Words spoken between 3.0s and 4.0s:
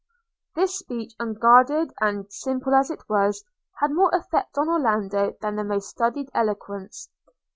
was, had